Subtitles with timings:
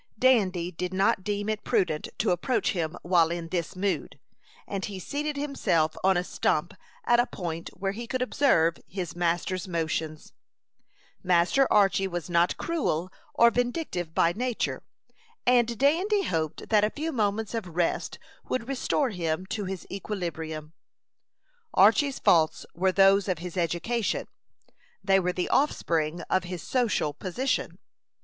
[0.17, 4.19] Dandy did not deem it prudent to approach him while in this mood,
[4.65, 6.73] and he seated himself on a stump
[7.05, 10.33] at a point where he could observe his master's motions.
[11.21, 14.81] Master Archy was not cruel or vindictive by nature,
[15.45, 18.17] and Dandy hoped that a few moments of rest
[18.49, 20.73] would restore him to his equilibrium.
[21.75, 24.25] Archy's faults were those of his education;
[25.03, 27.77] they were the offspring of his social position.